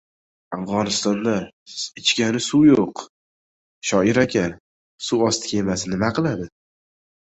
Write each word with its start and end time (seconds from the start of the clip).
—Afg‘onistonda 0.55 1.35
ichgani 2.03 2.43
suv 2.47 2.65
yo‘q, 2.71 3.05
shoir 3.93 4.25
aka, 4.27 4.47
suv 5.11 5.27
osti 5.31 5.57
kemasi 5.57 5.97
nima 5.97 6.15
qiladi? 6.21 6.55